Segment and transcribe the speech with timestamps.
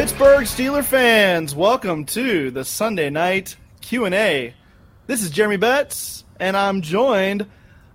[0.00, 4.54] Pittsburgh Steeler fans, welcome to the Sunday night Q&A.
[5.06, 7.44] This is Jeremy Betz, and I'm joined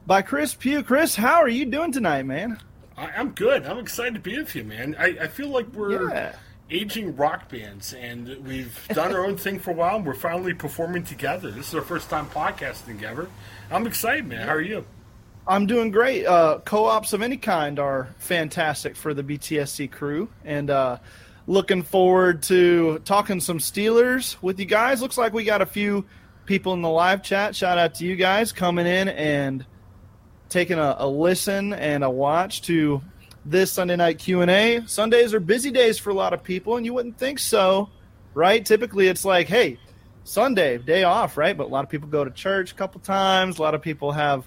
[0.05, 0.83] by Chris Pugh.
[0.83, 2.59] Chris, how are you doing tonight, man?
[2.95, 3.65] I, am good.
[3.65, 4.95] I'm excited to be with you, man.
[4.99, 6.35] I, I feel like we're yeah.
[6.69, 10.53] aging rock bands, and we've done our own thing for a while, and we're finally
[10.53, 11.49] performing together.
[11.49, 13.27] This is our first time podcasting together.
[13.71, 14.45] I'm excited, man.
[14.45, 14.85] How are you?
[15.47, 16.27] I'm doing great.
[16.27, 20.97] Uh, co-ops of any kind are fantastic for the BTSC crew, and uh,
[21.47, 25.01] looking forward to talking some Steelers with you guys.
[25.01, 26.05] Looks like we got a few
[26.45, 27.55] people in the live chat.
[27.55, 29.65] Shout out to you guys coming in and
[30.49, 33.01] taking a, a listen and a watch to
[33.45, 34.83] this Sunday night Q&A.
[34.87, 37.89] Sundays are busy days for a lot of people and you wouldn't think so,
[38.33, 38.65] right?
[38.65, 39.77] Typically it's like, hey,
[40.23, 41.55] Sunday, day off, right?
[41.55, 43.59] But a lot of people go to church a couple times.
[43.59, 44.45] A lot of people have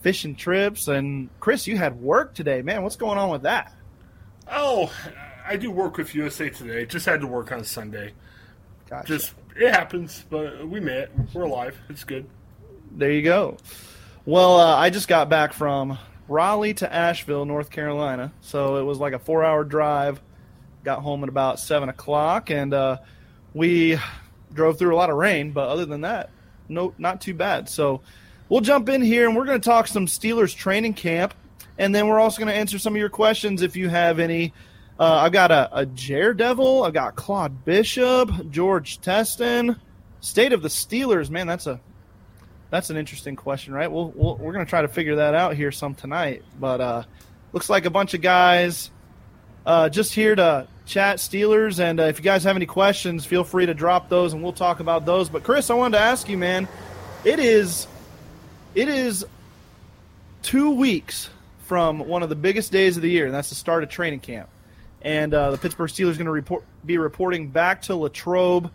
[0.00, 2.62] fishing trips and Chris, you had work today.
[2.62, 3.72] Man, what's going on with that?
[4.50, 4.92] Oh,
[5.46, 6.86] I do work with USA Today.
[6.86, 8.12] Just had to work on Sunday.
[8.88, 9.08] Gotcha.
[9.08, 11.12] Just it happens, but we made it.
[11.32, 11.78] We're alive.
[11.88, 12.26] It's good.
[12.92, 13.56] There you go.
[14.24, 18.32] Well, uh, I just got back from Raleigh to Asheville, North Carolina.
[18.40, 20.20] So it was like a four-hour drive.
[20.84, 22.98] Got home at about seven o'clock, and uh,
[23.54, 23.98] we
[24.52, 25.52] drove through a lot of rain.
[25.52, 26.30] But other than that,
[26.68, 27.68] no, not too bad.
[27.68, 28.00] So
[28.48, 31.34] we'll jump in here, and we're going to talk some Steelers training camp,
[31.78, 34.52] and then we're also going to answer some of your questions if you have any
[34.98, 36.84] uh, I've got a, a Daredevil.
[36.84, 39.76] I've got Claude Bishop, George Teston.
[40.20, 41.80] State of the Steelers, man, that's a
[42.70, 43.90] that's an interesting question, right?
[43.90, 46.42] We'll, we we are going to try to figure that out here some tonight.
[46.60, 47.02] But uh,
[47.52, 48.90] looks like a bunch of guys
[49.66, 51.80] uh, just here to chat Steelers.
[51.80, 54.52] And uh, if you guys have any questions, feel free to drop those, and we'll
[54.52, 55.28] talk about those.
[55.28, 56.68] But Chris, I wanted to ask you, man,
[57.24, 57.88] it is
[58.74, 59.26] it is
[60.42, 61.30] two weeks
[61.64, 64.20] from one of the biggest days of the year, and that's the start of training
[64.20, 64.48] camp
[65.04, 68.70] and uh, the Pittsburgh Steelers going to report be reporting back to Latrobe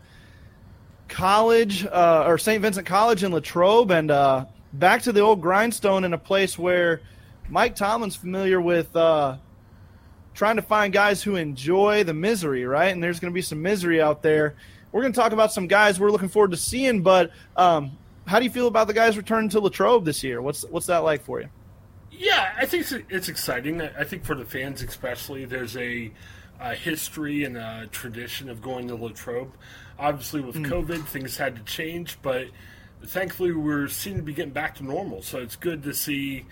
[1.08, 2.62] College uh, or St.
[2.62, 7.02] Vincent College in Latrobe, and uh, back to the old grindstone in a place where
[7.50, 9.38] Mike Tomlin's familiar with uh,
[10.34, 12.92] trying to find guys who enjoy the misery, right?
[12.92, 14.56] And there's going to be some misery out there.
[14.92, 18.40] We're going to talk about some guys we're looking forward to seeing, but um, how
[18.40, 20.42] do you feel about the guys returning to Latrobe this year?
[20.42, 21.50] What's what's that like for you?
[22.18, 23.82] Yeah, I think it's exciting.
[23.82, 26.12] I think for the fans, especially, there's a,
[26.60, 29.54] a history and a tradition of going to Latrobe.
[30.00, 30.66] Obviously, with mm.
[30.66, 32.48] COVID, things had to change, but
[33.06, 35.22] thankfully, we're seem to be getting back to normal.
[35.22, 36.46] So it's good to see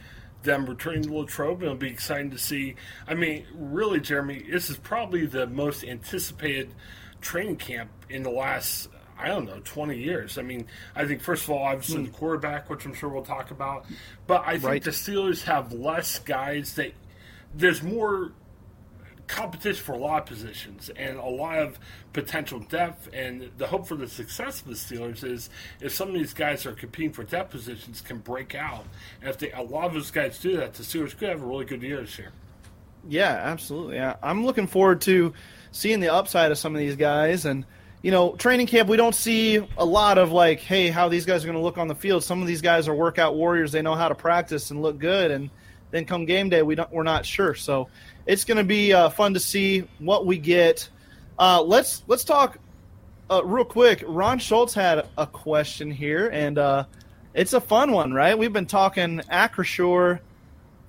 [0.44, 1.64] them returning to Latrobe.
[1.64, 2.76] It'll be exciting to see.
[3.08, 6.74] I mean, really, Jeremy, this is probably the most anticipated
[7.22, 8.88] training camp in the last
[9.18, 10.38] I don't know, 20 years.
[10.38, 12.06] I mean, I think, first of all, obviously mm.
[12.06, 13.86] the quarterback, which I'm sure we'll talk about.
[14.28, 14.84] But I think right.
[14.84, 16.92] the Steelers have less guys that
[17.54, 18.34] there's more
[19.28, 21.80] competition for a lot of positions and a lot of
[22.14, 23.10] potential depth.
[23.14, 25.50] And the hope for the success of the Steelers is
[25.80, 28.86] if some of these guys are competing for depth positions can break out.
[29.22, 31.46] And if they, a lot of those guys do that, the Steelers could have a
[31.46, 32.34] really good year this year.
[33.08, 34.00] Yeah, absolutely.
[34.00, 35.34] I'm looking forward to
[35.72, 37.66] seeing the upside of some of these guys and–
[38.06, 41.44] you know, training camp, we don't see a lot of like, hey, how these guys
[41.44, 42.24] are going to look on the field.
[42.24, 45.32] Some of these guys are workout warriors; they know how to practice and look good.
[45.32, 45.50] And
[45.90, 47.56] then come game day, we don't, we're not sure.
[47.56, 47.90] So
[48.28, 50.88] it's going to be uh, fun to see what we get.
[51.40, 52.60] Uh, let's let's talk
[53.32, 54.04] uh, real quick.
[54.06, 56.84] Ron Schultz had a question here, and uh,
[57.34, 58.38] it's a fun one, right?
[58.38, 60.20] We've been talking Acrisure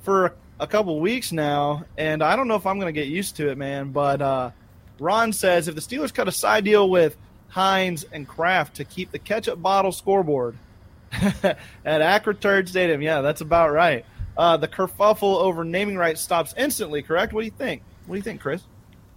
[0.03, 3.37] for a couple weeks now, and I don't know if I'm going to get used
[3.37, 3.93] to it, man.
[3.93, 4.51] But uh,
[4.99, 7.17] Ron says if the Steelers cut a side deal with
[7.49, 10.57] Heinz and Kraft to keep the ketchup bottle scoreboard
[11.13, 14.05] at Acroturd Stadium, yeah, that's about right.
[14.37, 17.03] Uh, the kerfuffle over naming rights stops instantly.
[17.03, 17.33] Correct?
[17.33, 17.83] What do you think?
[18.07, 18.63] What do you think, Chris?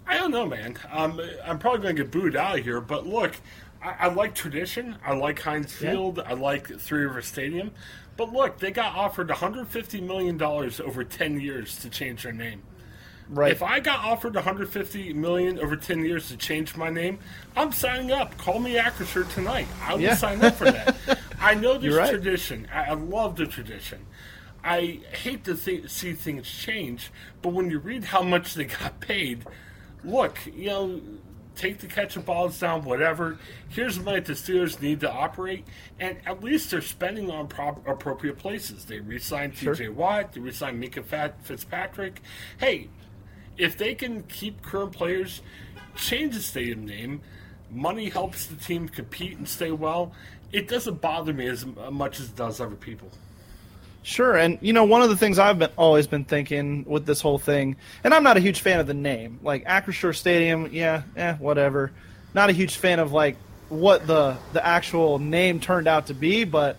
[0.07, 0.78] I don't know, man.
[0.91, 3.35] Um, I'm probably going to get booed out of here, but look,
[3.81, 4.97] I, I like tradition.
[5.05, 6.17] I like Heinz Field.
[6.17, 6.31] Yeah.
[6.31, 7.72] I like Three River Stadium.
[8.17, 12.61] But look, they got offered 150 million dollars over 10 years to change their name.
[13.29, 13.52] Right.
[13.52, 17.20] If I got offered 150 million over 10 years to change my name,
[17.55, 18.35] I'm signing up.
[18.40, 19.67] Call me Acrisure tonight.
[19.84, 20.16] I will yeah.
[20.16, 20.97] sign up for that.
[21.40, 22.09] I know this right.
[22.09, 22.67] tradition.
[22.73, 24.05] I, I, love the tradition.
[24.64, 27.11] I hate to th- see things change,
[27.41, 29.46] but when you read how much they got paid,
[30.03, 31.02] look, you know,
[31.55, 33.37] take the ketchup balls down, whatever.
[33.67, 35.66] Here's the money the Steelers need to operate,
[35.99, 38.85] and at least they're spending on prop- appropriate places.
[38.85, 39.76] They re-signed sure.
[39.76, 39.90] T.J.
[39.90, 42.22] Watt, they re-signed Minkah Fitzpatrick.
[42.58, 42.90] Hey,
[43.59, 45.41] if they can keep current players,
[45.96, 47.22] change the stadium name,
[47.70, 50.14] money helps the team compete and stay well.
[50.52, 53.09] It doesn't bother me as much as it does other people.
[54.02, 57.22] Sure, and you know one of the things I've been always been thinking with this
[57.22, 60.70] whole thing, and I'm not a huge fan of the name, like Acrisure Stadium.
[60.72, 61.91] Yeah, eh, whatever.
[62.34, 63.35] Not a huge fan of like
[63.67, 66.78] what the the actual name turned out to be, but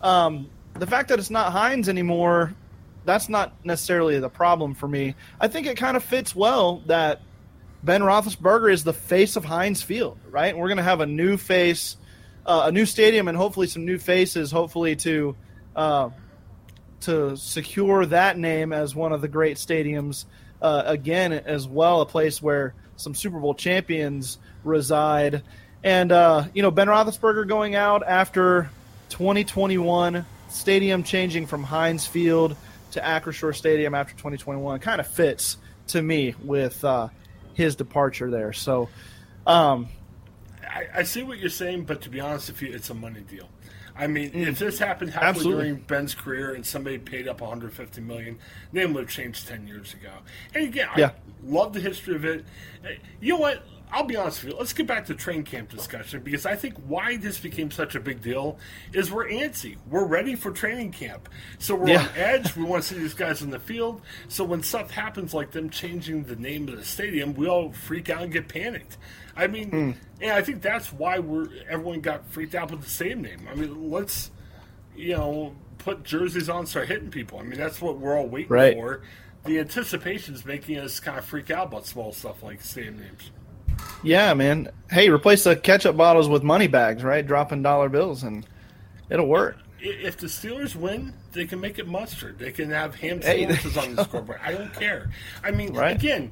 [0.00, 2.54] um, the fact that it's not Heinz anymore,
[3.04, 5.14] that's not necessarily the problem for me.
[5.40, 7.20] I think it kind of fits well that
[7.82, 10.48] Ben Roethlisberger is the face of Heinz Field, right?
[10.48, 11.96] And we're going to have a new face,
[12.46, 15.36] uh, a new stadium, and hopefully some new faces, hopefully to
[15.74, 16.10] uh,
[17.00, 20.26] to secure that name as one of the great stadiums
[20.60, 25.42] uh, again, as well, a place where some Super Bowl champions reside.
[25.82, 28.70] And uh, you know, Ben Roethlisberger going out after
[29.08, 32.56] 2021 stadium changing from Heinz Field
[32.92, 35.56] to Acrisure Stadium after 2021 kind of fits
[35.88, 37.08] to me with uh,
[37.54, 38.52] his departure there.
[38.52, 38.88] So,
[39.46, 39.88] um,
[40.62, 43.20] I, I, see what you're saying, but to be honest with you, it's a money
[43.20, 43.48] deal.
[43.96, 45.64] I mean, mm, if this happened halfway absolutely.
[45.64, 48.38] during Ben's career and somebody paid up 150 million,
[48.72, 50.10] name would have changed 10 years ago.
[50.54, 51.08] And again, yeah.
[51.08, 51.12] I
[51.44, 52.44] love the history of it.
[53.20, 53.62] You know what?
[53.92, 54.58] I'll be honest with you.
[54.58, 58.00] Let's get back to train camp discussion because I think why this became such a
[58.00, 58.58] big deal
[58.94, 59.76] is we're antsy.
[59.90, 61.28] We're ready for training camp.
[61.58, 62.02] So we're yeah.
[62.02, 62.56] on edge.
[62.56, 64.00] We want to see these guys in the field.
[64.28, 68.08] So when stuff happens like them changing the name of the stadium, we all freak
[68.08, 68.96] out and get panicked.
[69.36, 69.94] I mean, mm.
[70.22, 73.46] and I think that's why we're everyone got freaked out with the same name.
[73.50, 74.30] I mean, let's
[74.96, 77.38] you know put jerseys on, start hitting people.
[77.38, 78.74] I mean, that's what we're all waiting right.
[78.74, 79.02] for.
[79.44, 83.32] The anticipation is making us kind of freak out about small stuff like stadium names.
[84.02, 84.68] Yeah, man.
[84.90, 87.26] Hey, replace the ketchup bottles with money bags, right?
[87.26, 88.46] Dropping dollar bills, and
[89.08, 89.58] it'll work.
[89.80, 92.38] If the Steelers win, they can make it mustard.
[92.38, 94.40] They can have ham sandwiches hey, on the scoreboard.
[94.42, 95.10] I don't care.
[95.42, 95.96] I mean, right?
[95.96, 96.30] again,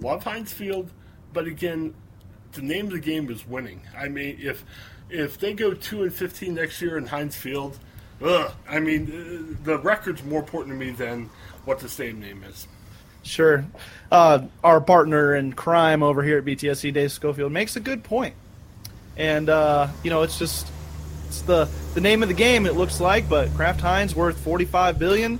[0.00, 0.90] love Heinz Field,
[1.32, 1.94] but again,
[2.52, 3.82] the name of the game is winning.
[3.96, 4.64] I mean, if
[5.08, 7.78] if they go two and fifteen next year in Heinz Field,
[8.22, 11.30] ugh, I mean, the record's more important to me than
[11.64, 12.66] what the stadium name is.
[13.22, 13.64] Sure.
[14.10, 18.34] Uh, our partner in crime over here at BTSC, Dave Schofield, makes a good point.
[19.16, 20.66] And, uh, you know, it's just
[21.28, 24.98] it's the, the name of the game, it looks like, but Kraft Heinz worth 45
[24.98, 25.38] billion,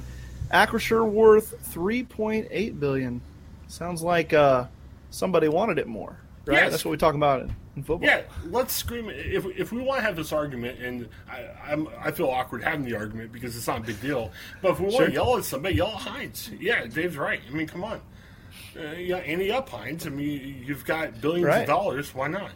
[0.53, 3.21] Acrisure worth 3.8 billion.
[3.67, 4.67] Sounds like uh,
[5.11, 6.57] somebody wanted it more, right?
[6.57, 6.71] Yes.
[6.71, 7.49] That's what we talk about
[7.81, 8.09] in football.
[8.09, 9.11] Yeah, let's scream.
[9.11, 12.85] If, if we want to have this argument, and I, I'm, I feel awkward having
[12.85, 14.31] the argument because it's not a big deal,
[14.63, 15.07] but if we want sure.
[15.07, 16.51] to yell at somebody, yell at Heinz.
[16.59, 17.41] Yeah, Dave's right.
[17.47, 18.01] I mean, come on.
[18.77, 20.07] Uh, yeah, any up Heinz.
[20.07, 21.63] I mean, you've got billions right.
[21.63, 22.15] of dollars.
[22.15, 22.53] Why not?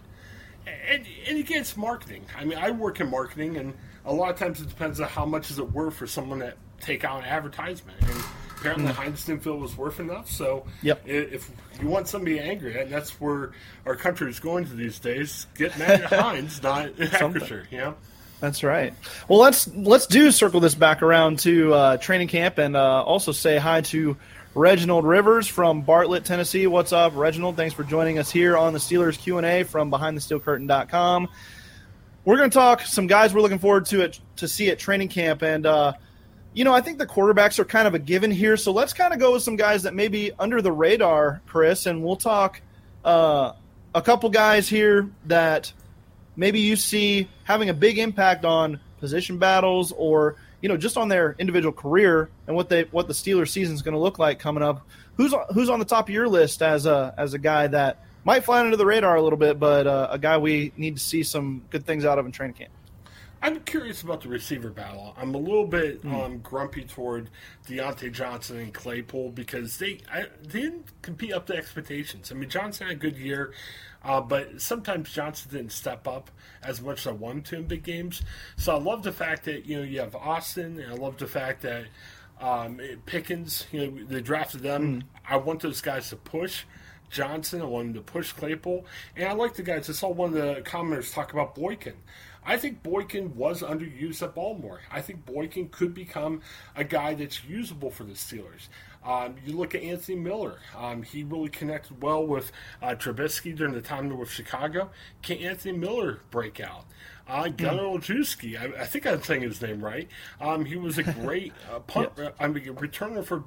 [0.66, 2.24] And, and again, it's marketing.
[2.36, 3.74] I mean, I work in marketing, and
[4.04, 6.54] a lot of times it depends on how much is it worth for someone to
[6.80, 7.98] take out an advertisement.
[8.00, 8.24] And
[8.64, 8.96] apparently mm.
[8.96, 10.30] Heinz didn't feel was worth enough.
[10.30, 11.02] So yep.
[11.06, 11.50] if
[11.80, 13.52] you want somebody angry, and that's where
[13.84, 17.66] our country is going to these days, get mad at Heinz, not Acrisure.
[17.70, 17.92] Yeah.
[18.40, 18.92] That's right.
[19.28, 23.32] Well, let's let's do circle this back around to uh, training camp and uh, also
[23.32, 24.16] say hi to
[24.54, 26.66] Reginald Rivers from Bartlett, Tennessee.
[26.66, 27.56] What's up, Reginald?
[27.56, 31.28] Thanks for joining us here on the Steelers Q and A from BehindTheSteelCurtain.com.
[32.24, 35.08] We're going to talk some guys we're looking forward to it to see at training
[35.08, 35.92] camp, and uh,
[36.54, 38.56] you know, I think the quarterbacks are kind of a given here.
[38.56, 41.86] So let's kind of go with some guys that may be under the radar, Chris,
[41.86, 42.60] and we'll talk
[43.04, 43.52] uh,
[43.94, 45.72] a couple guys here that
[46.36, 51.08] maybe you see having a big impact on position battles or you know just on
[51.08, 54.38] their individual career and what they what the Steelers season is going to look like
[54.38, 54.86] coming up.
[55.16, 58.44] Who's who's on the top of your list as a as a guy that might
[58.44, 61.24] fly under the radar a little bit, but uh, a guy we need to see
[61.24, 62.70] some good things out of in training camp?
[63.44, 65.14] I'm curious about the receiver battle.
[65.18, 66.14] I'm a little bit mm.
[66.14, 67.28] um, grumpy toward
[67.68, 72.32] Diontae Johnson and Claypool because they I, they didn't compete up to expectations.
[72.32, 73.52] I mean, Johnson had a good year,
[74.02, 76.30] uh, but sometimes Johnson didn't step up
[76.62, 78.22] as much as I wanted to in big games.
[78.56, 81.26] So I love the fact that you know you have Austin, and I love the
[81.26, 81.84] fact that
[82.40, 83.66] um, Pickens.
[83.72, 85.02] You know, they drafted them.
[85.02, 85.04] Mm.
[85.28, 86.64] I want those guys to push.
[87.10, 87.60] Johnson.
[87.60, 88.86] I want them to push Claypool.
[89.16, 89.88] And I like the guys.
[89.88, 91.94] I saw one of the commenters talk about Boykin.
[92.46, 94.80] I think Boykin was underused at Baltimore.
[94.90, 96.42] I think Boykin could become
[96.76, 98.68] a guy that's usable for the Steelers.
[99.04, 100.58] Um, you look at Anthony Miller.
[100.76, 104.90] Um, he really connected well with uh, Trubisky during the time with Chicago.
[105.22, 106.86] Can Anthony Miller break out?
[107.26, 107.56] Uh, hmm.
[107.56, 110.08] Gunner Olszewski, I, I, think I'm saying his name right.
[110.40, 112.32] Um, he was a great uh, punt, yes.
[112.38, 113.44] I mean, returner for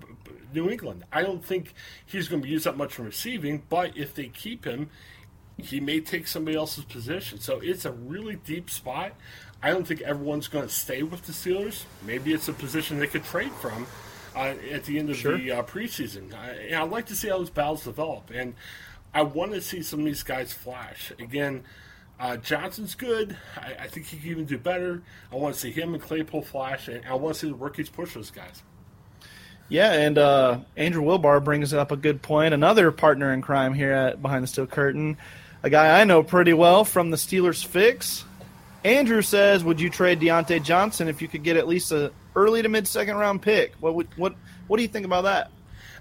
[0.54, 1.04] New England.
[1.12, 1.74] I don't think
[2.06, 4.90] he's going to be used that much from receiving, but if they keep him,
[5.58, 7.40] he may take somebody else's position.
[7.40, 9.14] So it's a really deep spot.
[9.62, 11.86] I don't think everyone's going to stay with the Steelers.
[12.06, 13.88] Maybe it's a position they could trade from
[14.36, 15.38] uh, at the end of sure.
[15.38, 16.34] the uh, preseason.
[16.34, 18.54] I, I'd like to see how those battles develop, and
[19.14, 21.12] I want to see some of these guys flash.
[21.20, 21.64] Again,
[22.20, 23.38] Uh, Johnson's good.
[23.56, 25.04] I, I, think he can even do better.
[25.32, 27.90] I want to see him and Claypool flash, and I want to see the rookies
[27.90, 28.64] push those guys.
[29.70, 32.56] Yeah, and uh, Andrew Wilbar brings up a good point.
[32.56, 35.18] Another partner in crime here at Behind the Steel Curtain,
[35.68, 38.24] a guy I know pretty well from the Steelers Fix.
[38.86, 42.62] Andrew says, "Would you trade Diontae Johnson if you could get at least a early
[42.62, 43.74] to mid second round pick?
[43.82, 44.36] What would, what
[44.68, 45.52] what do you think about that?"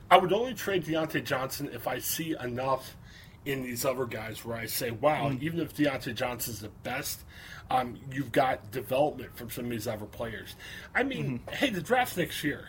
[0.08, 2.96] I would only trade Diontae Johnson if I see enough
[3.44, 5.44] in these other guys where I say, "Wow, mm-hmm.
[5.44, 7.22] even if Diontae Johnson's the best,
[7.68, 10.54] um, you've got development from some of these other players."
[10.94, 11.54] I mean, mm-hmm.
[11.54, 12.68] hey, the draft next year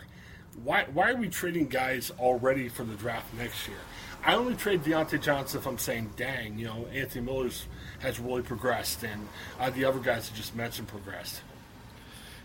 [0.64, 3.78] why why are we trading guys already for the draft next year?
[4.24, 7.66] I only trade Diontae Johnson if I'm saying, dang, you know, Anthony Miller's
[8.00, 9.26] has really progressed, and
[9.58, 11.40] uh, the other guys I just mentioned progressed.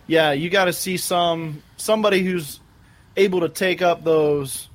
[0.07, 2.59] Yeah, you got to see some somebody who's
[3.15, 4.69] able to take up those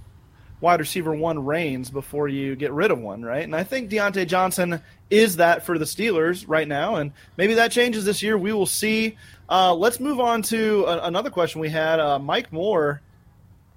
[0.61, 3.45] wide receiver one reins before you get rid of one, right?
[3.45, 7.71] And I think Diontae Johnson is that for the Steelers right now, and maybe that
[7.71, 8.37] changes this year.
[8.37, 9.17] We will see.
[9.49, 12.01] Uh, let's move on to a- another question we had.
[12.01, 13.01] Uh, Mike Moore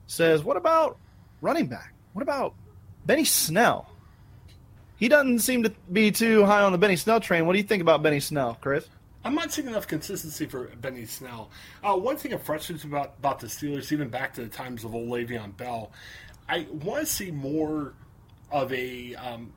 [0.08, 0.98] says, What about
[1.42, 1.94] running back?
[2.14, 2.56] What about
[3.06, 3.88] Benny Snell?
[4.98, 7.46] He doesn't seem to be too high on the Benny Snell train.
[7.48, 8.88] What do you think about Benny Snell, Chris?
[9.24, 11.50] I'm not seeing enough consistency for Benny Snell.
[11.84, 14.96] Uh, one thing that frustrates about about the Steelers, even back to the times of
[14.96, 15.92] old Le'Veon Bell,
[16.50, 17.94] I want to see more
[18.52, 19.54] of a um,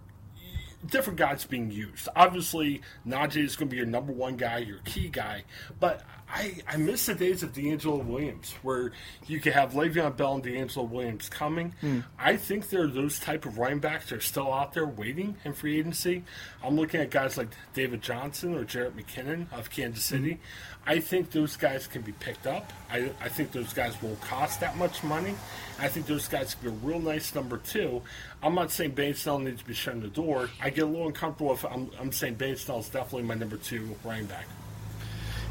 [0.86, 2.08] different guys being used.
[2.14, 5.44] Obviously, Najee is going to be your number one guy, your key guy,
[5.80, 6.02] but
[6.34, 8.90] I, I miss the days of DeAngelo Williams where
[9.28, 11.72] you could have Le'Veon Bell and DeAngelo Williams coming.
[11.80, 12.02] Mm.
[12.18, 15.36] I think there are those type of running backs that are still out there waiting
[15.44, 16.24] in free agency.
[16.62, 20.32] I'm looking at guys like David Johnson or Jerick McKinnon of Kansas City.
[20.32, 20.38] Mm.
[20.86, 22.72] I think those guys can be picked up.
[22.90, 25.36] I, I think those guys won't cost that much money.
[25.78, 28.02] I think those guys can be a real nice number two.
[28.42, 30.50] I'm not saying Benny Snell needs to be shutting the door.
[30.60, 33.56] I get a little uncomfortable if I'm, I'm saying Benny Snell is definitely my number
[33.56, 34.46] two running back.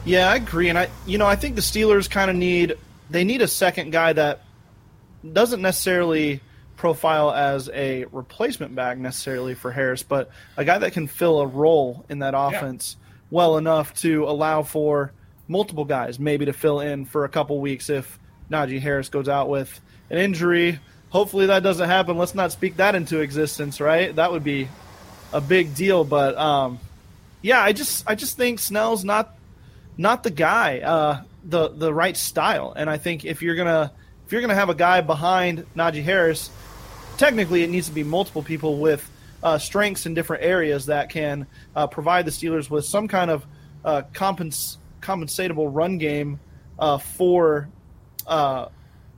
[0.05, 2.75] Yeah, I agree, and I you know I think the Steelers kind of need
[3.10, 4.41] they need a second guy that
[5.31, 6.41] doesn't necessarily
[6.75, 11.48] profile as a replacement back necessarily for Harris, but a guy that can fill a
[11.48, 13.07] role in that offense yeah.
[13.31, 15.13] well enough to allow for
[15.48, 18.19] multiple guys maybe to fill in for a couple weeks if
[18.50, 19.79] Najee Harris goes out with
[20.10, 20.79] an injury.
[21.10, 22.17] Hopefully that doesn't happen.
[22.17, 24.13] Let's not speak that into existence, right?
[24.15, 24.67] That would be
[25.31, 26.79] a big deal, but um,
[27.41, 29.36] yeah, I just I just think Snell's not
[29.97, 32.73] not the guy, uh, the the right style.
[32.75, 33.91] And I think if you're gonna
[34.25, 36.50] if you're gonna have a guy behind Najee Harris,
[37.17, 39.09] technically it needs to be multiple people with
[39.43, 41.45] uh, strengths in different areas that can
[41.75, 43.45] uh, provide the Steelers with some kind of
[43.83, 46.39] uh, compens- compensatable run game
[46.79, 47.67] uh, for
[48.25, 48.67] uh,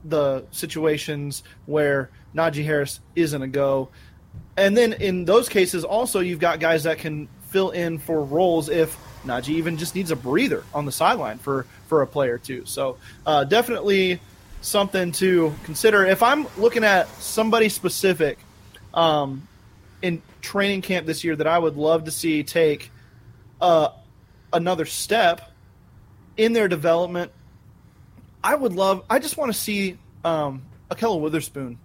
[0.04, 3.88] the situations where Najee Harris isn't a go.
[4.56, 8.68] And then in those cases, also you've got guys that can fill in for roles
[8.68, 12.64] if Najee even just needs a breather on the sideline for for a player too.
[12.64, 14.20] So uh, definitely
[14.60, 16.04] something to consider.
[16.04, 18.38] If I'm looking at somebody specific
[18.94, 19.46] um,
[20.02, 22.90] in training camp this year that I would love to see take
[23.60, 23.88] uh,
[24.52, 25.52] another step
[26.36, 27.32] in their development,
[28.42, 29.04] I would love.
[29.08, 31.78] I just want to see um, Ahkello Witherspoon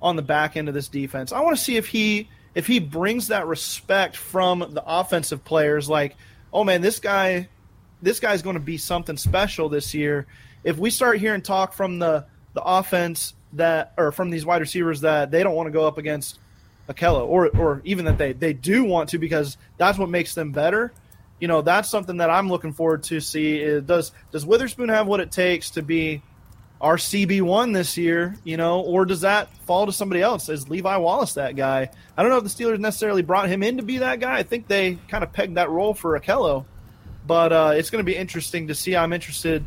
[0.00, 1.32] on the back end of this defense.
[1.32, 5.88] I want to see if he if he brings that respect from the offensive players
[5.88, 6.16] like
[6.52, 7.48] oh man, this guy,
[8.02, 10.26] this guy's going to be something special this year.
[10.64, 15.02] If we start hearing talk from the the offense that, or from these wide receivers
[15.02, 16.38] that they don't want to go up against
[16.88, 20.52] Ahkello, or or even that they they do want to because that's what makes them
[20.52, 20.92] better.
[21.38, 23.58] You know, that's something that I'm looking forward to see.
[23.58, 26.22] Is, does does Witherspoon have what it takes to be
[26.80, 30.48] our CB one this year, you know, or does that fall to somebody else?
[30.48, 31.88] Is Levi Wallace that guy?
[32.16, 34.36] I don't know if the Steelers necessarily brought him in to be that guy.
[34.36, 36.66] I think they kind of pegged that role for Akello,
[37.26, 38.94] but uh, it's going to be interesting to see.
[38.94, 39.64] I'm interested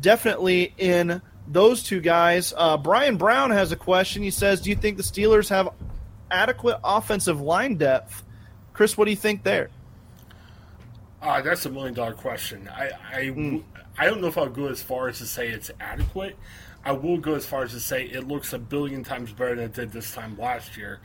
[0.00, 2.52] definitely in those two guys.
[2.56, 4.22] Uh, Brian Brown has a question.
[4.22, 5.68] He says, "Do you think the Steelers have
[6.30, 8.24] adequate offensive line depth?"
[8.72, 9.70] Chris, what do you think there?
[11.22, 12.68] Uh, that's a million dollar question.
[12.72, 13.62] I I, mm.
[14.00, 16.38] I don't know if I'll go as far as to say it's adequate.
[16.82, 19.66] I will go as far as to say it looks a billion times better than
[19.66, 21.00] it did this time last year.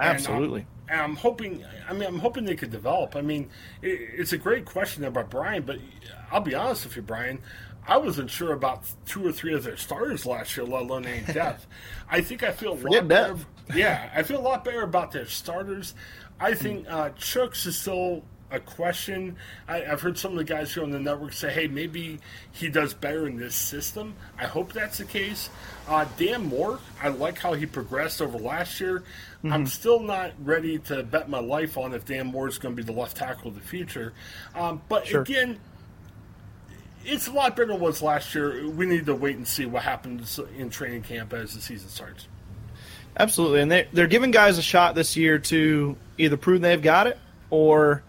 [0.00, 0.66] Absolutely.
[0.88, 1.62] And I'm, I'm hoping.
[1.86, 3.16] I mean, I'm hoping they could develop.
[3.16, 3.50] I mean,
[3.82, 5.76] it, it's a great question there about Brian, but
[6.32, 7.38] I'll be honest with you, Brian.
[7.86, 11.26] I wasn't sure about two or three of their starters last year, let alone any
[11.32, 11.66] depth.
[12.08, 13.36] I think I feel a lot better.
[13.74, 15.94] Yeah, I feel a lot better about their starters.
[16.40, 19.36] I think uh, Chuks is still a question.
[19.66, 22.18] I, have heard some of the guys here on the network say, "Hey, maybe
[22.52, 25.50] he does better in this system." I hope that's the case.
[25.86, 29.00] Uh, Dan Moore, I like how he progressed over last year.
[29.38, 29.52] Mm-hmm.
[29.52, 32.82] I'm still not ready to bet my life on if Dan Moore is going to
[32.82, 34.12] be the left tackle of the future.
[34.54, 35.22] Um, but sure.
[35.22, 35.58] again,
[37.04, 38.68] it's a lot better than it was last year.
[38.68, 42.26] We need to wait and see what happens in training camp as the season starts.
[43.16, 47.06] Absolutely, and they they're giving guys a shot this year to either prove they've got
[47.06, 47.18] it
[47.50, 48.02] or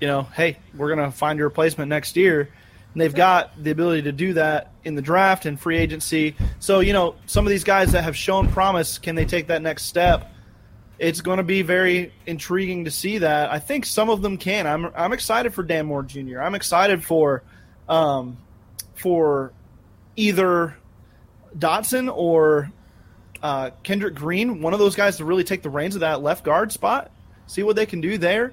[0.00, 2.50] you know, hey, we're going to find a replacement next year.
[2.92, 6.34] And they've got the ability to do that in the draft and free agency.
[6.60, 9.60] So, you know, some of these guys that have shown promise, can they take that
[9.62, 10.32] next step?
[10.98, 13.50] It's going to be very intriguing to see that.
[13.50, 14.66] I think some of them can.
[14.66, 16.40] I'm I'm excited for Dan Moore Jr.
[16.40, 17.42] I'm excited for
[17.86, 18.38] um,
[18.94, 19.52] for
[20.16, 20.74] either
[21.58, 22.72] Dotson or
[23.42, 26.44] uh, Kendrick Green, one of those guys to really take the reins of that left
[26.44, 27.10] guard spot,
[27.46, 28.52] see what they can do there.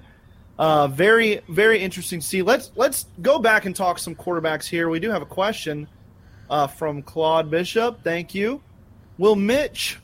[0.58, 2.42] Uh, very, very interesting see.
[2.42, 4.88] Let's let's go back and talk some quarterbacks here.
[4.88, 5.88] We do have a question
[6.50, 8.04] uh, from Claude Bishop.
[8.04, 8.62] Thank you.
[9.18, 10.00] Will Mitch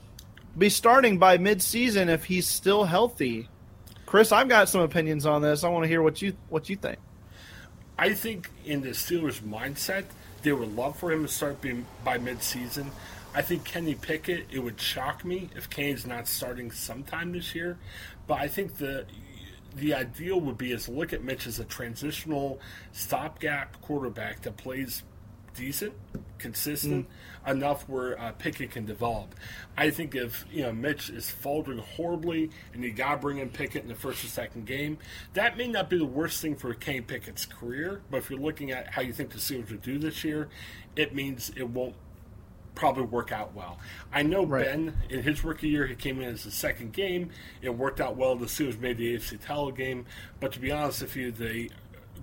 [0.58, 3.48] be starting by midseason if he's still healthy?
[4.06, 5.64] Chris, I've got some opinions on this.
[5.64, 6.98] I want to hear what you what you think.
[8.00, 10.06] I think in the Steelers' mindset,
[10.42, 12.88] they would love for him to start being by midseason.
[13.36, 14.48] I think Kenny Pickett.
[14.50, 17.78] It would shock me if Kane's not starting sometime this year,
[18.26, 19.06] but I think the
[19.76, 22.60] the ideal would be is look at Mitch as a transitional
[22.92, 25.04] stopgap quarterback that plays
[25.56, 25.94] decent,
[26.38, 27.08] consistent
[27.46, 27.52] mm.
[27.52, 29.36] enough where uh, Pickett can develop.
[29.78, 33.50] I think if you know Mitch is faltering horribly and you got to bring in
[33.50, 34.98] Pickett in the first or second game,
[35.34, 38.02] that may not be the worst thing for Kane Pickett's career.
[38.10, 40.50] But if you're looking at how you think the Steelers would do this year,
[40.96, 41.96] it means it won't
[42.80, 43.78] probably work out well.
[44.12, 44.66] I know right.
[44.66, 47.30] Ben in his rookie year he came in as the second game.
[47.62, 48.36] It worked out well.
[48.38, 50.06] The Steelers made the AFC title game,
[50.40, 51.70] but to be honest with you, the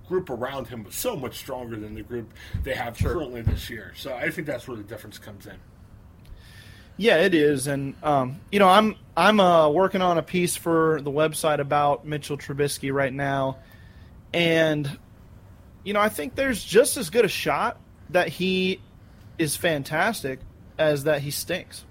[0.08, 2.32] group around him was so much stronger than the group
[2.64, 3.12] they have sure.
[3.12, 3.92] currently this year.
[3.96, 5.56] So I think that's where the difference comes in.
[6.96, 11.02] Yeah, it is, and um, you know, I'm I'm uh, working on a piece for
[11.02, 13.58] the website about Mitchell Trubisky right now,
[14.32, 14.98] and
[15.84, 18.80] you know, I think there's just as good a shot that he
[19.38, 20.40] is fantastic
[20.78, 21.84] as that he stinks.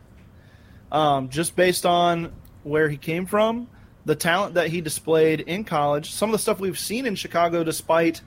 [0.92, 2.32] Um, just based on
[2.64, 3.68] where he came from,
[4.06, 7.64] the talent that he displayed in college, some of the stuff we've seen in Chicago
[7.64, 8.22] despite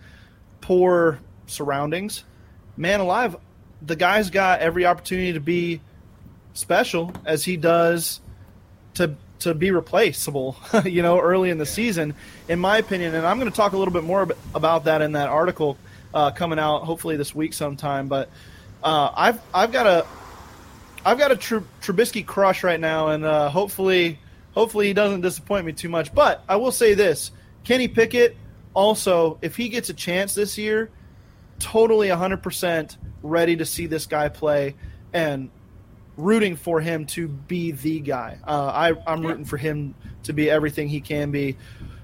[0.61, 2.24] poor surroundings.
[2.76, 3.37] Man alive,
[3.81, 5.81] the guy's got every opportunity to be
[6.52, 8.20] special as he does
[8.94, 12.14] to to be replaceable, you know, early in the season,
[12.48, 13.14] in my opinion.
[13.14, 15.78] And I'm going to talk a little bit more about that in that article
[16.12, 18.09] uh, coming out hopefully this week sometime.
[18.09, 18.31] But
[18.83, 20.07] uh, I've I've got a
[21.05, 24.19] I've got a Tr- Trubisky crush right now, and uh, hopefully
[24.53, 26.14] hopefully he doesn't disappoint me too much.
[26.14, 27.31] But I will say this:
[27.64, 28.37] Kenny Pickett
[28.75, 30.91] also, if he gets a chance this year,
[31.59, 34.77] totally 100% ready to see this guy play
[35.12, 35.51] and
[36.17, 38.38] rooting for him to be the guy.
[38.47, 41.57] Uh, I, I'm rooting for him to be everything he can be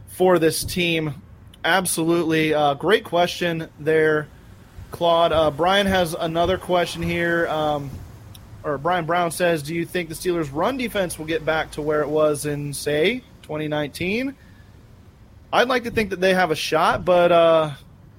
[0.08, 1.22] for this team.
[1.64, 2.54] Absolutely.
[2.54, 4.28] Uh, great question there
[4.94, 5.32] Claude.
[5.32, 7.48] Uh, Brian has another question here.
[7.48, 7.90] Um,
[8.62, 11.82] or Brian Brown says, "Do you think the Steelers' run defense will get back to
[11.82, 14.34] where it was in, say, 2019?"
[15.52, 17.72] I'd like to think that they have a shot, but uh,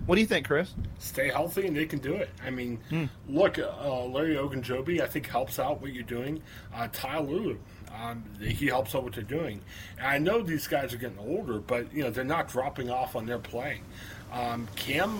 [0.05, 0.73] what do you think, Chris?
[0.99, 2.29] Stay healthy and they can do it.
[2.45, 3.05] I mean, hmm.
[3.27, 6.41] look, uh, Larry Ogunjobi, I think helps out what you're doing.
[6.73, 7.59] Uh, Ty Lue,
[8.01, 9.61] um, he helps out what they're doing.
[9.97, 13.15] And I know these guys are getting older, but you know they're not dropping off
[13.15, 13.83] on their playing.
[14.31, 15.19] Um, Cam,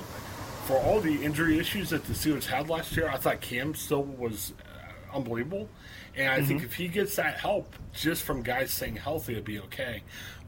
[0.65, 4.03] for all the injury issues that the Steelers had last year, I thought Cam still
[4.03, 5.69] was uh, unbelievable.
[6.15, 6.47] And I mm-hmm.
[6.47, 10.01] think if he gets that help just from guys staying healthy, it'd be okay.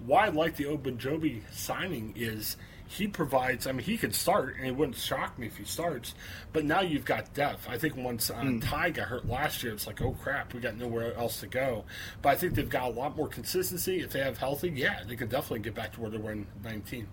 [0.04, 3.68] Why I like the Ogunjobi signing is he provides.
[3.68, 6.16] I mean, he could start, and it wouldn't shock me if he starts.
[6.52, 7.68] But now you've got depth.
[7.70, 8.62] I think once uh, mm.
[8.64, 11.84] Ty got hurt last year, it's like, oh crap, we got nowhere else to go.
[12.24, 14.00] But I think they've got a lot more consistency.
[14.00, 16.48] If they have healthy, yeah, they could definitely get back to where they were in
[16.64, 17.08] 19.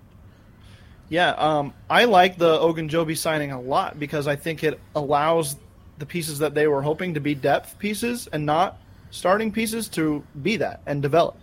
[1.08, 5.56] Yeah, um, I like the Ogunjobi signing a lot because I think it allows
[5.98, 8.78] the pieces that they were hoping to be depth pieces and not
[9.10, 11.36] starting pieces to be that and develop.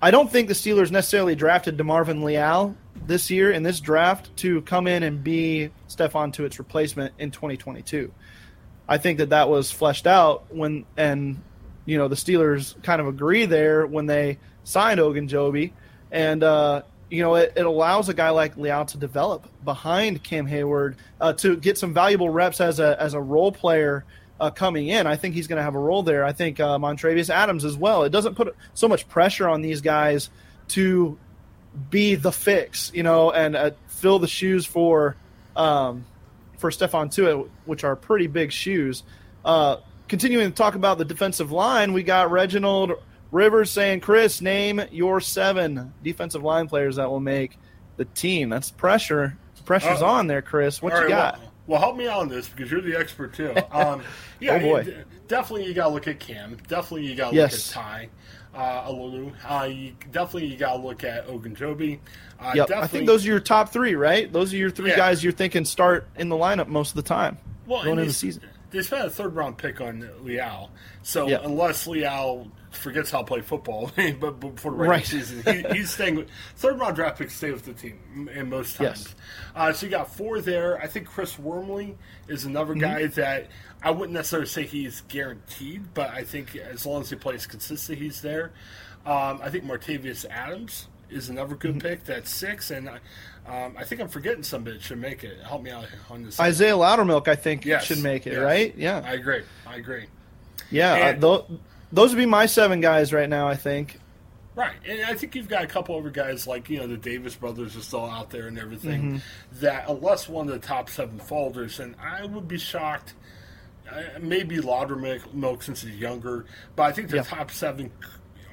[0.00, 4.60] I don't think the Steelers necessarily drafted DeMarvin Leal this year in this draft to
[4.62, 8.12] come in and be Stephon Tuitt's replacement in 2022.
[8.88, 11.40] I think that that was fleshed out when and
[11.86, 15.72] you know the Steelers kind of agree there when they signed Ogunjobi,
[16.10, 20.46] and uh, you know, it, it allows a guy like Leal to develop behind Cam
[20.46, 24.06] Hayward uh, to get some valuable reps as a as a role player
[24.40, 25.06] uh, coming in.
[25.06, 26.24] I think he's going to have a role there.
[26.24, 28.04] I think uh, Montravius Adams as well.
[28.04, 30.30] It doesn't put so much pressure on these guys
[30.68, 31.18] to
[31.90, 35.14] be the fix, you know, and uh, fill the shoes for
[35.54, 36.06] um,
[36.56, 39.02] for Stephon Tuitt, which are pretty big shoes.
[39.44, 39.76] Uh,
[40.08, 42.92] continuing to talk about the defensive line, we got Reginald
[43.32, 47.58] Rivers saying, "Chris, name your seven defensive line players that will make
[47.96, 49.36] the team." That's pressure.
[49.64, 50.82] Pressure's Uh, on there, Chris.
[50.82, 51.38] What you right, got?
[51.38, 53.54] Well, well, help me out on this because you're the expert too.
[53.72, 54.02] Um,
[54.40, 54.80] yeah, Oh, boy.
[54.82, 56.56] you- definitely you got to look at Cam.
[56.68, 57.74] Definitely you got to Yes.
[57.74, 58.08] look at Ty.
[58.54, 59.32] Uh, Alualu.
[59.48, 62.00] Uh, you, definitely you got to look at Ogunjobi.
[62.40, 62.70] Uh, Yep.
[62.72, 64.30] I think those are your top three, right?
[64.30, 64.96] Those are your three Yeah.
[64.96, 68.14] guys you're thinking start in the lineup most of the time well, going into the
[68.14, 68.42] season.
[68.72, 70.70] They spent a third round pick on Leal,
[71.02, 71.38] so Yeah.
[71.44, 75.06] unless Leal forgets how to play football, but for the regular Right.
[75.06, 76.16] season, he, he's staying.
[76.16, 79.04] With, third round draft picks stay with the team in most times.
[79.08, 79.14] Yes.
[79.54, 80.80] Uh, so you got four there.
[80.80, 81.96] I think Chris Wormley
[82.28, 82.80] is another Mm-hmm.
[82.80, 83.48] guy that
[83.82, 88.04] I wouldn't necessarily say he's guaranteed, but I think as long as he plays consistently,
[88.06, 88.52] he's there.
[89.04, 91.88] Um, I think Montravius Adams is another good Mm-hmm.
[91.88, 92.04] pick.
[92.04, 93.00] That's six, and I,
[93.46, 95.38] um, I think I'm forgetting somebody that should make it.
[95.42, 96.38] Help me out on this.
[96.38, 98.42] Isaiah Loudermilk, I think, Yes, should make it, yes.
[98.42, 98.74] right?
[98.76, 99.02] Yeah.
[99.04, 99.42] I agree.
[99.66, 100.06] I agree.
[100.70, 101.60] Yeah, And- uh, tho-
[101.92, 103.48] those would be my seven guys right now.
[103.48, 103.98] I think.
[104.54, 107.34] Right, and I think you've got a couple other guys like you know the Davis
[107.34, 109.02] brothers are still out there and everything.
[109.02, 109.60] Mm-hmm.
[109.60, 113.14] That unless one of the top seven folders, and I would be shocked.
[113.90, 116.44] Uh, maybe Loudermilk milk since he's younger,
[116.76, 117.22] but I think the Yeah.
[117.24, 117.90] top seven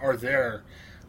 [0.02, 0.64] are there.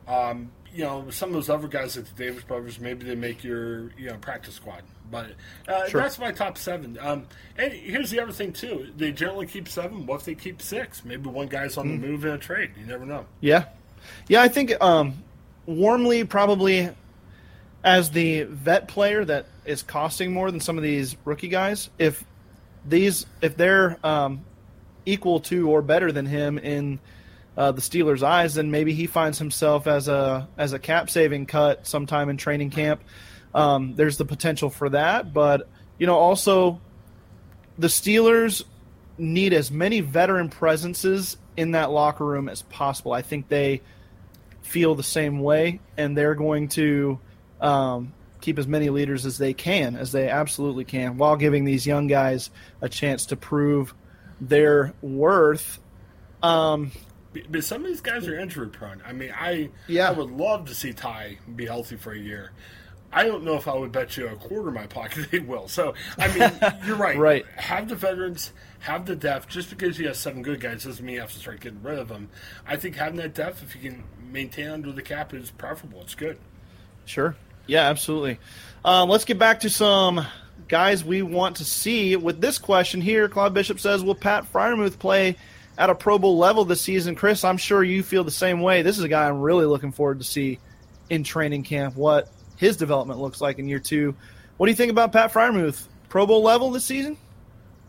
[0.06, 3.42] Um, you know, some of those other guys like the Davis brothers, maybe they make
[3.44, 4.82] your you know practice squad.
[5.10, 5.32] But
[5.66, 6.00] uh, Sure.
[6.02, 6.96] that's my top seven.
[7.00, 10.06] Um, and here's the other thing too: they generally keep seven.
[10.06, 11.04] What if they keep six?
[11.04, 12.00] Maybe one guy's on Mm.
[12.00, 12.70] the move in a trade.
[12.78, 13.26] You never know.
[13.40, 13.64] Yeah,
[14.28, 14.40] yeah.
[14.42, 15.22] I think um,
[15.66, 16.90] Wormley probably
[17.82, 21.90] as the vet player that is costing more than some of these rookie guys.
[21.98, 22.22] If
[22.86, 24.44] these, if they're um,
[25.06, 26.98] equal to or better than him in
[27.56, 31.46] uh, the Steelers' eyes, then maybe he finds himself as a as a cap saving
[31.46, 33.02] cut sometime in training camp.
[33.54, 36.80] Um, there's the potential for that, but you know, also
[37.78, 38.64] the Steelers
[39.18, 43.12] need as many veteran presences in that locker room as possible.
[43.12, 43.82] I think they
[44.62, 47.18] feel the same way, and they're going to
[47.60, 51.86] um, keep as many leaders as they can, as they absolutely can, while giving these
[51.86, 53.94] young guys a chance to prove
[54.40, 55.78] their worth.
[56.42, 56.92] Um,
[57.32, 59.02] But- some of these guys are injury prone.
[59.06, 60.08] I mean, I Yeah.
[60.08, 62.50] I would love to see Ty be healthy for a year.
[63.12, 65.68] I don't know if I would bet you a quarter of my pocket they will.
[65.68, 66.50] So I mean,
[66.86, 67.16] you're right.
[67.18, 67.44] Right.
[67.56, 69.48] Have the veterans, have the depth.
[69.48, 71.98] Just because you have seven good guys doesn't mean you have to start getting rid
[71.98, 72.28] of them.
[72.66, 76.00] I think having that depth, if you can maintain under the cap, is preferable.
[76.02, 76.38] It's good.
[77.04, 77.34] Sure.
[77.66, 78.38] Yeah, absolutely.
[78.84, 80.24] Um, let's get back to some
[80.68, 82.14] guys we want to see.
[82.16, 85.36] With this question here, Claude Bishop says, Will Pat Freiermuth play
[85.80, 87.14] at a Pro Bowl level this season?
[87.16, 88.82] Chris, I'm sure you feel the same way.
[88.82, 90.58] This is a guy I'm really looking forward to see
[91.08, 94.14] in training camp, what his development looks like in year two.
[94.58, 95.82] What do you think about Pat Freiermuth?
[96.10, 97.16] Pro Bowl level this season?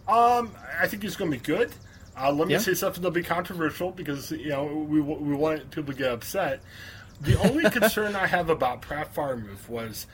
[0.08, 1.72] Um, I think he's going to be good.
[2.18, 2.60] Uh, let me Yeah.
[2.60, 6.62] say something that'll be controversial because you know we we want people to get upset.
[7.22, 10.08] The only concern I have about Pratt Freiermuth was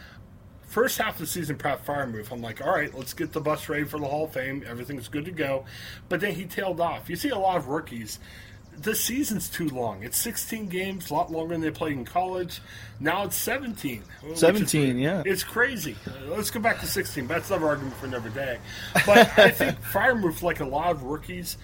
[0.67, 1.55] first half of the season.
[1.57, 4.33] Pratt Freiermuth, I'm like, all right, let's get the bus ready for the Hall of
[4.33, 4.63] Fame.
[4.67, 5.65] Everything's good to go.
[6.09, 7.09] But then he tailed off.
[7.09, 8.19] You see a lot of rookies.
[8.79, 10.03] The season's too long.
[10.03, 12.61] It's 16 games, a lot longer than they played in college.
[12.99, 14.03] Now it's 17.
[14.21, 15.23] which is 17, yeah.
[15.25, 15.95] It's crazy.
[16.05, 17.25] Uh, let's go back to 16.
[17.25, 18.59] That's another argument for another day.
[19.05, 21.57] But I think Freiermuth, like a lot of rookies,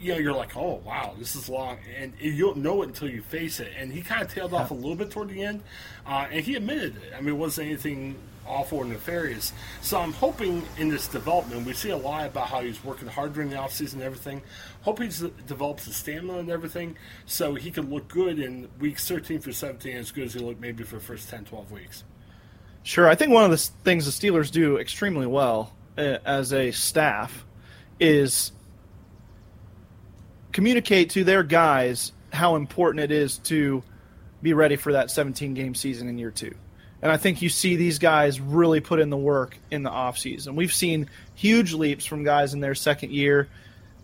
[0.00, 3.10] you know, you're like, oh wow, this is long, and you don't know it until
[3.10, 3.72] you face it.
[3.76, 5.62] And he kind of tailed off a little bit toward the end,
[6.06, 7.12] uh, and he admitted it.
[7.14, 9.52] I mean, it wasn't anything awful or nefarious.
[9.82, 13.34] So I'm hoping in this development, we see a lot about how he's working hard
[13.34, 14.42] during the offseason and everything.
[14.82, 15.08] Hope he
[15.46, 19.96] develops the stamina and everything, so he can look good in weeks 13 through 17
[19.96, 22.04] as good as he looked maybe for the first 10, 12 weeks.
[22.82, 23.08] Sure.
[23.08, 27.44] I think one of the things the Steelers do extremely well uh, as a staff
[28.00, 28.52] is
[30.52, 33.82] communicate to their guys how important it is to
[34.42, 36.54] be ready for that 17 game season in year two.
[37.02, 40.54] And I think you see these guys really put in the work in the offseason.
[40.54, 43.48] We've seen huge leaps from guys in their second year.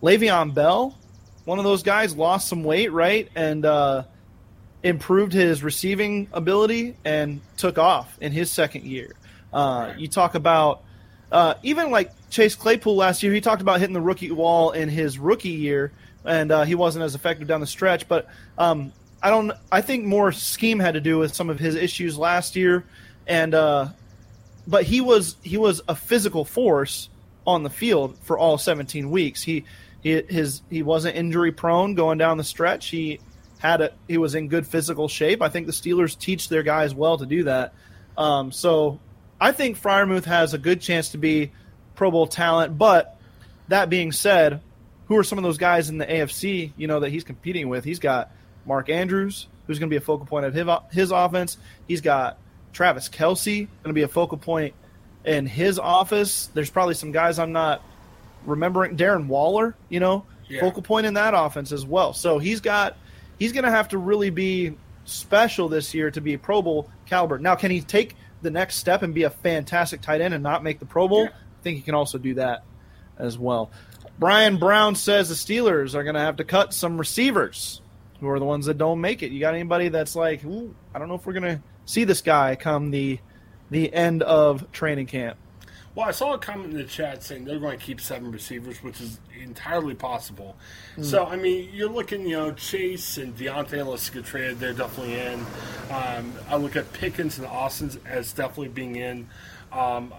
[0.01, 0.97] Le'Veon Bell,
[1.45, 3.29] one of those guys, lost some weight, right?
[3.35, 4.03] And uh,
[4.83, 9.13] improved his receiving ability and took off in his second year.
[9.53, 10.83] Uh, you talk about
[11.31, 14.89] uh, even like Chase Claypool last year, he talked about hitting the rookie wall in
[14.89, 15.91] his rookie year,
[16.27, 18.07] and uh, he wasn't as effective down the stretch.
[18.07, 19.51] But um, I don't.
[19.71, 22.85] I think more scheme had to do with some of his issues last year,
[23.25, 23.89] and uh,
[24.67, 27.09] but he was he was a physical force
[27.45, 29.41] on the field for all 17 weeks.
[29.41, 29.63] He
[30.03, 32.89] he his he wasn't injury prone going down the stretch.
[32.89, 33.19] He
[33.59, 35.41] had a he was in good physical shape.
[35.41, 37.73] I think the Steelers teach their guys well to do that.
[38.17, 38.99] Um, so
[39.39, 41.51] I think Freiermuth has a good chance to be
[41.95, 42.77] Pro Bowl talent.
[42.77, 43.19] But
[43.67, 44.61] that being said,
[45.07, 46.71] who are some of those guys in the AFC?
[46.77, 47.83] You know that he's competing with.
[47.83, 48.31] He's got
[48.65, 51.57] Mark Andrews, who's going to be a focal point of his, his offense.
[51.87, 52.37] He's got
[52.73, 54.73] Travis Kelce, going to be a focal point
[55.25, 56.47] in his office.
[56.53, 57.81] There's probably some guys I'm not
[58.45, 58.97] remembering.
[58.97, 60.61] Darren Waller, you know, yeah.
[60.61, 62.13] focal point in that offense as well.
[62.13, 62.97] So he's got
[63.39, 66.89] he's going to have to really be special this year to be a Pro Bowl
[67.05, 67.39] caliber.
[67.39, 70.63] Now, can he take the next step and be a fantastic tight end and not
[70.63, 71.23] make the Pro Bowl?
[71.23, 71.29] Yeah.
[71.29, 72.63] I think he can also do that
[73.17, 73.71] as well.
[74.19, 77.81] Brian Brown says the Steelers are going to have to cut some receivers
[78.19, 79.31] who are the ones that don't make it.
[79.31, 82.55] You got anybody that's like, I don't know if we're going to see this guy
[82.55, 83.19] come the
[83.69, 85.37] the end of training camp.
[85.93, 88.83] Well, I saw a comment in the chat saying they're going to keep seven receivers,
[88.83, 90.55] which is entirely possible.
[90.95, 91.03] Mm.
[91.03, 95.19] So, I mean, you're looking, you know, Chase and Diontae, unless get traded, they're definitely
[95.19, 95.39] in.
[95.91, 99.27] Um, I look at Pickens and Austin as definitely being in.
[99.71, 100.13] Um,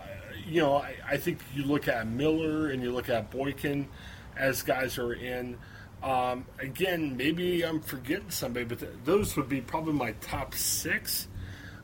[0.48, 3.88] you know, I, I, think you look at Miller and you look at Boykin
[4.36, 5.58] as guys who are in.
[6.02, 11.28] Um, again, maybe I'm forgetting somebody, but th- those would be probably my top six.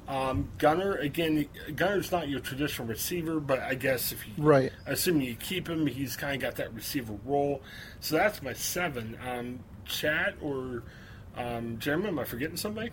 [0.06, 1.48] Um, Gunner again.
[1.74, 5.86] Gunner's not your traditional receiver, but I guess if you right, assuming you keep him,
[5.86, 7.62] he's kind of got that receiver role.
[8.00, 9.18] So that's my seven.
[9.26, 10.82] Um, Chad or
[11.36, 12.90] um, Jeremy, am I forgetting somebody?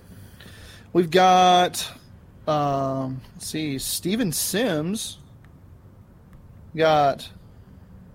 [0.93, 1.91] We've got
[2.47, 5.17] um, let's see, Steven Sims.
[6.75, 7.29] Got,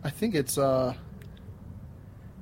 [0.03, 0.95] I think it's uh,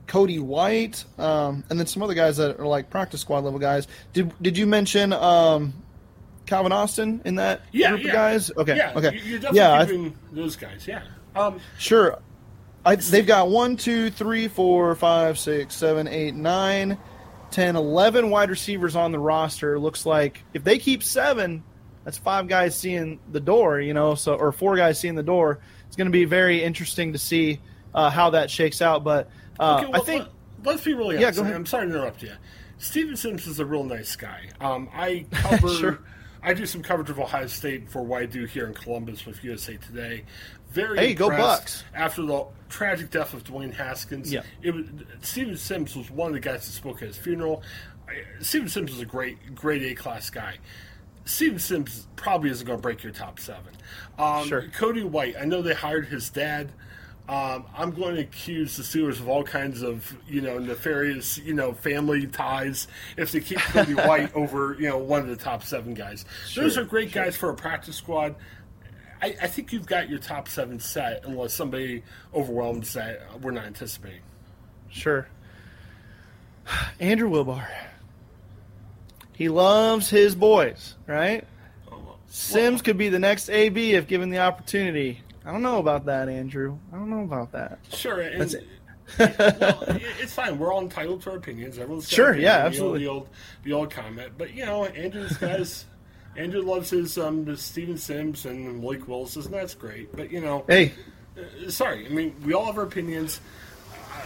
[0.07, 3.89] Cody White, um, and then some other guys that are like practice squad level guys.
[4.13, 5.75] Did did you mention um,
[6.47, 8.09] Calvin Austin in that yeah, group yeah.
[8.09, 8.51] of guys?
[8.57, 10.87] Okay, yeah, okay, you're definitely yeah, keeping those guys.
[10.87, 11.03] Yeah,
[11.35, 12.21] um, sure.
[12.87, 16.99] I, they've got one, two, three, four, five, six, seven, eight, nine,
[17.51, 19.79] ten, eleven wide receivers on the roster.
[19.79, 21.65] Looks like if they keep seven,
[22.05, 23.81] that's five guys seeing the door.
[23.81, 25.61] You know, so or four guys seeing the door.
[25.87, 27.61] It's going to be very interesting to see
[27.95, 29.05] uh, how that shakes out.
[29.05, 30.29] But uh, okay, well, I think
[30.65, 31.39] let, us be really honest.
[31.39, 32.33] Yeah, I'm sorry to interrupt you.
[32.79, 34.49] Steven Sims is a real nice guy.
[34.61, 35.99] Um, I cover sure.
[36.43, 39.43] I do some coverage of Ohio State for what I do here in Columbus with
[39.43, 40.25] USA Today.
[40.71, 41.85] Very hey, go Bucks!
[41.95, 44.43] After the tragic death of Dwayne Haskins, yeah.
[44.61, 44.85] it was
[45.23, 47.63] Steven Sims was one of the guys that spoke at his funeral.
[48.41, 50.59] Steven Sims was a great, great A class guy.
[51.25, 53.73] Steven Sims probably isn't going to break your top seven.
[54.19, 54.69] Um, sure.
[54.75, 56.71] Cody White, I know they hired his dad.
[57.27, 61.55] Um, I'm going to accuse the Steelers of all kinds of, you know, nefarious, you
[61.55, 65.63] know, family ties if they keep Cody White over, you know, one of the top
[65.63, 66.27] seven guys.
[66.47, 67.25] Sure, Those are great sure.
[67.25, 68.35] guys for a practice squad.
[69.23, 72.03] I, I, think you've got your top seven set unless somebody
[72.35, 74.21] overwhelms that we're not anticipating.
[74.91, 75.27] Sure.
[77.01, 77.67] Andrew Wilbar.
[79.35, 81.45] He loves his boys, right?
[81.91, 85.21] Oh, Sims could be the next AB if given the opportunity.
[85.45, 86.79] I don't know about that, Andrew.
[86.93, 87.79] I don't know about that.
[87.93, 88.67] Sure, and, That's it.
[89.19, 89.85] well,
[90.19, 90.59] it's fine.
[90.59, 91.79] We're all entitled to our opinions.
[91.79, 93.01] Everyone's sure, opinion, yeah, absolutely.
[93.01, 93.29] The old,
[93.63, 95.85] the old, comment, but you know, Andrew's guys.
[96.37, 100.17] Andrew loves his um, Steven Sims and Malik Willis, and that's great.
[100.17, 100.93] But you know, hey,
[101.39, 102.07] uh, sorry.
[102.07, 103.41] I mean, we all have our opinions.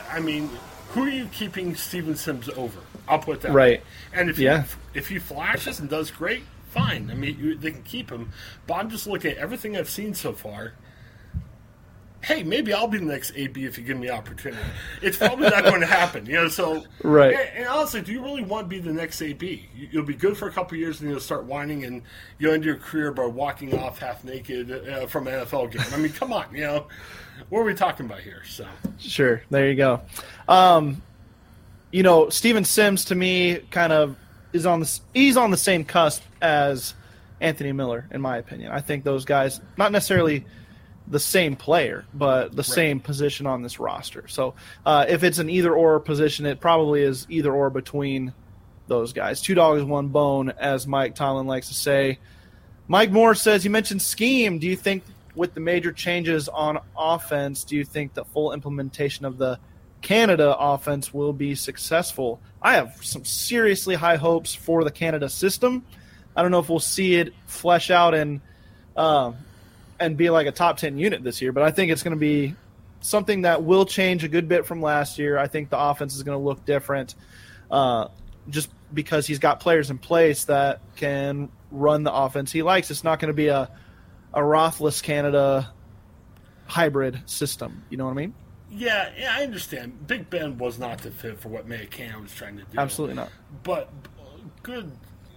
[0.09, 0.49] I, I mean,
[0.90, 2.81] who are you keeping Steven Sims over?
[3.09, 3.81] I'll put that right.
[3.81, 3.87] Way.
[4.12, 4.62] And if yeah.
[4.62, 7.11] he, if he flashes and does great, fine.
[7.11, 8.33] I mean, you, they can keep him.
[8.66, 10.75] But I'm just looking at everything I've seen so far
[12.23, 14.62] hey, maybe I'll be the next AB if you give me the opportunity.
[15.03, 16.49] It's probably not going to happen, you know.
[16.49, 17.35] So, right.
[17.35, 19.68] And, and, honestly, do you really want to be the next AB?
[19.75, 22.03] You'll be good for a couple years, and you'll start whining, and
[22.38, 25.87] you'll end your career by walking off half naked uh, from an NFL game.
[25.92, 26.87] I mean, come on, you know,
[27.49, 28.42] what are we talking about here?
[28.44, 28.66] So,
[28.99, 30.03] sure, there you go.
[30.49, 31.03] Um,
[31.90, 34.16] you know, Steven Sims to me kind of
[34.53, 36.94] is on the he's on the same cusp as
[37.40, 38.72] Anthony Miller, in my opinion.
[38.72, 40.44] I think those guys, not necessarily
[41.07, 42.66] the same player, but the right.
[42.66, 44.29] same position on this roster.
[44.29, 48.33] So uh, if it's an either or position, it probably is either or between
[48.88, 49.40] those guys.
[49.40, 52.18] Two dogs, one bone, as Mike Tomlin likes to say.
[52.88, 54.59] Mike Moore says, You mentioned scheme.
[54.59, 55.03] Do you think
[55.35, 59.59] with the major changes on offense, do you think the full implementation of the
[60.03, 62.41] Canada offense will be successful?
[62.63, 65.85] I have some seriously high hopes for the Canada system.
[66.37, 68.41] I don't know if we'll see it flesh out and
[68.97, 69.33] uh,
[70.01, 72.21] and be like a top 10 unit this year, but I think it's going to
[72.21, 72.55] be
[73.01, 75.39] something that will change a good bit from last year.
[75.39, 77.15] I think the offense is going to look different
[77.71, 78.09] uh,
[78.49, 82.91] just because he's got players in place that can run the offense he likes.
[82.91, 83.71] It's not going to be a,
[84.33, 85.73] a Rothless Canada
[86.67, 87.83] hybrid system.
[87.91, 88.35] You know what I mean?
[88.79, 90.07] Yeah, yeah, I understand.
[90.07, 91.88] Big Ben was not the fit for what Matt
[92.21, 92.79] was trying to do.
[92.79, 93.31] Absolutely not.
[93.64, 93.91] But
[94.62, 94.93] good,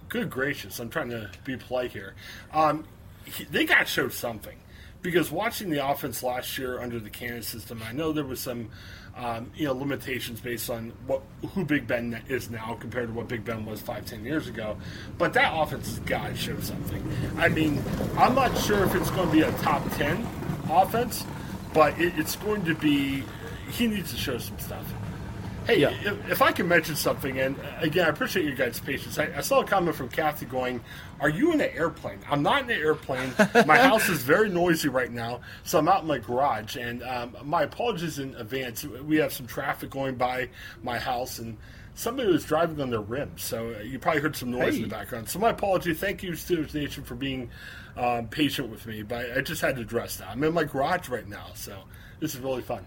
[0.08, 2.14] good gracious, I'm trying to be polite here.
[2.52, 2.84] Um,
[3.24, 4.56] he, they got showed something
[5.02, 8.70] because watching the offense last year under the Cannon system, I know there was some
[9.16, 11.22] um, you know limitations based on what
[11.54, 14.76] who Big Ben is now compared to what Big Ben was five ten years ago.
[15.18, 17.02] But that offense has got to show something.
[17.36, 17.82] I mean,
[18.16, 20.26] I'm not sure if it's going to be a top ten
[20.70, 21.26] offense,
[21.72, 23.24] but it, it's going to be.
[23.70, 24.84] He needs to show some stuff.
[25.66, 25.90] Hey, yeah.
[25.90, 29.16] if, if, I can mention something, and again, I appreciate your guys' patience.
[29.16, 30.80] I, I, saw a comment from Kathy going,
[31.20, 33.32] "Are you in an airplane?" I'm not in an airplane.
[33.66, 36.76] my house is very noisy right now, so I'm out in my garage.
[36.76, 38.84] And um, my apologies in advance.
[38.84, 40.48] We have some traffic going by
[40.82, 41.56] my house, and
[41.94, 44.82] somebody was driving on their rims, so uh, you probably heard some noise hey.
[44.82, 45.28] in the background.
[45.28, 45.94] So my apology.
[45.94, 47.50] Thank you, Steelers Nation, for being
[47.96, 50.28] um, patient with me, but I just had to address that.
[50.28, 51.76] I'm in my garage right now, so
[52.20, 52.86] this is really fun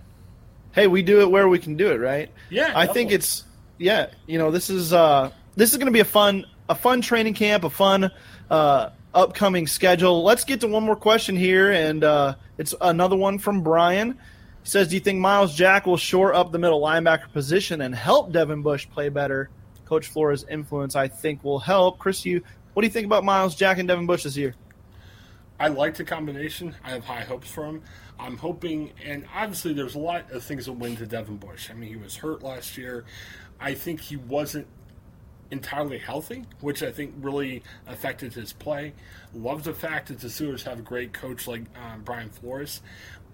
[0.76, 2.30] hey, we do it where we can do it, right?
[2.50, 2.74] Yeah.
[2.76, 3.46] I think it's
[3.78, 4.08] yeah.
[4.28, 7.34] You know, this is uh, this is going to be a fun a fun training
[7.34, 8.12] camp, a fun
[8.52, 10.24] uh, upcoming schedule.
[10.24, 14.20] Let's get to one more question here, and uh, it's another one from Brian.
[14.66, 17.94] He says, "Do you think Myles Jack will shore up the middle linebacker position and
[17.94, 19.52] help Devin Bush play better?
[19.86, 22.42] Coach Flores' influence, I think, will help." Chris, you
[22.74, 24.56] what do you think about Myles Jack and Devin Bush this year?
[25.60, 26.76] I like the combination.
[26.84, 27.84] I have high hopes for him.
[28.20, 31.70] I'm hoping, and obviously there's a lot of things that went to Devin Bush.
[31.70, 33.06] I mean, he was hurt last year.
[33.60, 34.66] I think he wasn't
[35.52, 38.94] entirely healthy, which I think really affected his play.
[39.34, 42.82] Love the fact that the Steelers have a great coach like um, Brian Flores.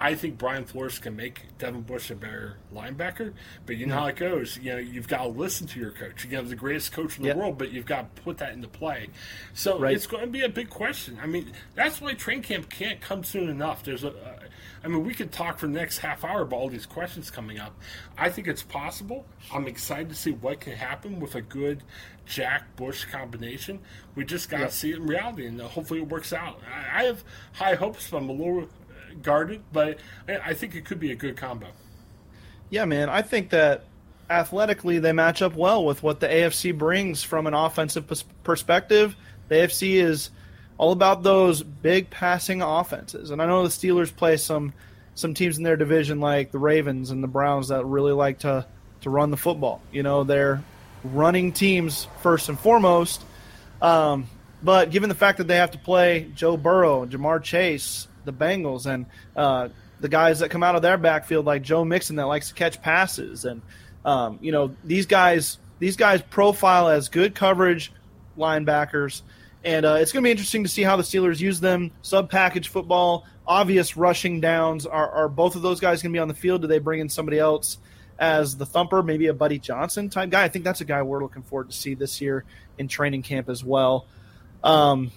[0.02, 3.34] I think Brian Flores can make Devin Bush a better linebacker,
[3.68, 4.58] but you know how it goes.
[4.58, 6.26] You know, you've got to listen to your coach.
[6.26, 7.38] You have the greatest coach in the yep.
[7.38, 9.10] world, but you've got to put that into play.
[9.54, 9.94] So right.
[9.94, 11.20] it's going to be a big question.
[11.22, 13.84] I mean, that's why train camp can't come soon enough.
[13.84, 14.40] There's a,
[14.84, 17.60] I mean, we could talk for the next half hour about all these questions coming
[17.60, 17.80] up.
[18.18, 19.28] I think it's possible.
[19.54, 21.84] I'm excited to see what can happen with a good
[22.26, 23.80] Jack Bush combination.
[24.16, 24.72] We just got to yep.
[24.72, 26.60] see it in reality, and uh, hopefully it works out.
[26.94, 28.10] I, have high hopes.
[28.10, 31.68] but I'm a little uh, guarded, but I think it could be a good combo.
[32.70, 33.10] Yeah, man.
[33.10, 33.84] I think that
[34.30, 38.10] athletically they match up well with what the AFC brings from an offensive
[38.44, 39.16] perspective.
[39.50, 40.30] The AFC is
[40.78, 43.30] all about those big passing offenses.
[43.30, 44.74] And I know the Steelers play some
[45.14, 48.66] some teams in their division like the Ravens and the Browns that really like to
[49.02, 49.82] to run the football.
[49.92, 50.64] You know, they're
[51.04, 53.24] running teams first and foremost.
[53.82, 54.28] Um,
[54.64, 58.86] but given the fact that they have to play Joe Burrow, Ja'Marr Chase, the Bengals,
[58.86, 62.50] and uh, the guys that come out of their backfield like Joe Mixon that likes
[62.50, 63.62] to catch passes, and
[64.06, 67.92] um, you know these guys these guys profile as good coverage
[68.38, 69.24] linebackers
[69.64, 71.92] and uh, it's going to be interesting to see how the Steelers use them.
[72.02, 74.86] Sub package football, obvious rushing downs.
[74.86, 76.62] Are, are both of those guys going to be on the field?
[76.62, 77.78] Do they bring in somebody else
[78.20, 80.44] as the thumper, maybe a Buddy Johnson type guy?
[80.44, 82.44] I think that's a guy we're looking forward to see this year
[82.78, 84.06] in training camp as well.
[84.64, 85.12] Um,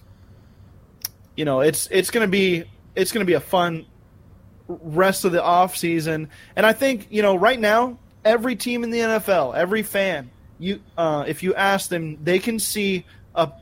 [1.36, 3.86] you know, it's it's going to be it's going to be a fun
[4.68, 8.90] rest of the off season, and I think you know right now every team in
[8.90, 13.04] the NFL, every fan, you uh, if you ask them, they can see
[13.34, 13.52] a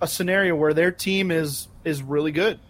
[0.00, 2.60] a scenario where their team is is really good,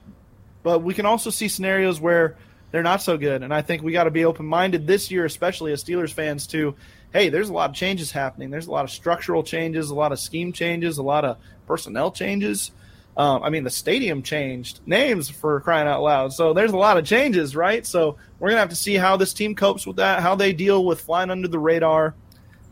[0.62, 2.36] but we can also see scenarios where
[2.70, 3.42] they're not so good.
[3.42, 6.46] And I think we got to be open minded this year, especially as Steelers fans,
[6.48, 6.74] to
[7.12, 8.50] hey, there's a lot of changes happening.
[8.50, 12.10] There's a lot of structural changes, a lot of scheme changes, a lot of personnel
[12.10, 12.72] changes.
[13.16, 16.34] Um, I mean, the stadium changed names for crying out loud.
[16.34, 17.86] So there's a lot of changes, right?
[17.86, 20.84] So we're gonna have to see how this team copes with that, how they deal
[20.84, 22.14] with flying under the radar,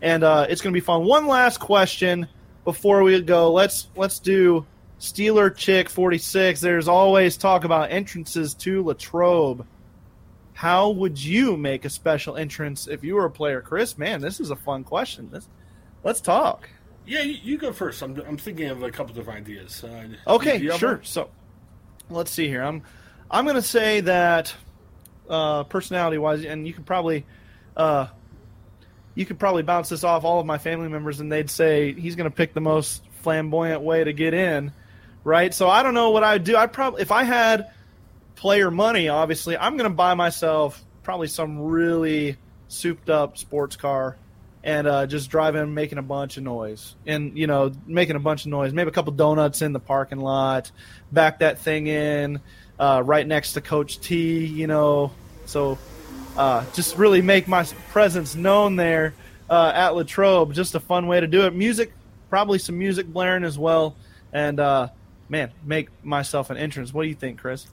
[0.02, 1.04] and uh, it's gonna be fun.
[1.04, 2.28] One last question
[2.64, 4.66] before we go, let's let's do
[5.00, 6.60] Steeler Chick 46.
[6.60, 9.66] There's always talk about entrances to Latrobe.
[10.64, 13.98] How would you make a special entrance if you were a player, Chris?
[13.98, 15.28] Man, this is a fun question.
[15.30, 15.46] This,
[16.02, 16.70] let's talk.
[17.04, 18.00] Yeah, you, you go first.
[18.00, 19.84] I'm, I'm thinking of a couple of ideas.
[19.84, 20.94] Uh, okay, sure.
[20.94, 21.04] One?
[21.04, 21.28] So,
[22.08, 22.62] let's see here.
[22.62, 22.82] I'm
[23.30, 24.54] I'm going to say that
[25.28, 27.26] uh, personality wise, and you can probably
[27.76, 28.06] uh,
[29.14, 32.16] you could probably bounce this off all of my family members and they'd say he's
[32.16, 34.72] going to pick the most flamboyant way to get in,
[35.24, 35.52] right?
[35.52, 36.56] So I don't know what I'd do.
[36.56, 37.70] I probably if I had
[38.36, 42.36] player money, obviously, I'm going to buy myself probably some really
[42.68, 44.16] souped up sports car
[44.62, 48.46] and uh, just driving, making a bunch of noise and you know making a bunch
[48.46, 50.72] of noise maybe a couple donuts in the parking lot
[51.12, 52.40] back that thing in
[52.78, 55.12] uh, right next to coach t you know
[55.44, 55.78] so
[56.36, 59.14] uh, just really make my presence known there
[59.48, 60.52] uh, at Latrobe.
[60.52, 61.54] Just a fun way to do it.
[61.54, 61.92] Music,
[62.30, 63.96] probably some music blaring as well,
[64.32, 64.88] and uh,
[65.28, 66.92] man, make myself an entrance.
[66.92, 67.66] What do you think, Chris?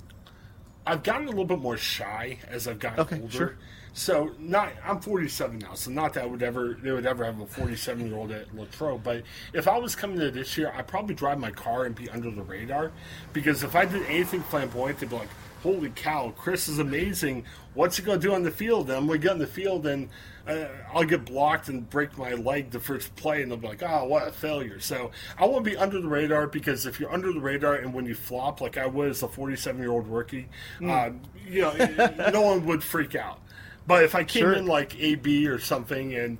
[0.85, 3.31] I've gotten a little bit more shy as I've gotten Okay, older.
[3.31, 3.55] sure.
[3.93, 7.39] So not I'm 47 now, so not that I would ever they would ever have
[7.41, 9.03] a 47 year old at Latrobe.
[9.03, 9.23] But
[9.53, 12.31] if I was coming to this year, I'd probably drive my car and be under
[12.31, 12.91] the radar,
[13.33, 15.27] because if I did anything flamboyant, they'd be like,
[15.63, 17.45] "Holy cow, Chris is amazing!
[17.73, 20.09] What's he gonna do on the field?" And I'm gonna get in the field and
[20.47, 23.83] uh, I'll get blocked and break my leg the first play, and they'll be like,
[23.83, 27.13] "Oh, what a failure!" So I want to be under the radar because if you're
[27.13, 30.49] under the radar and when you flop, like I was a 47 year old rookie,
[30.83, 31.11] uh,
[31.47, 31.73] you know,
[32.33, 33.39] no one would freak out.
[33.87, 34.53] But if I came Sure.
[34.53, 36.37] in like AB or something, and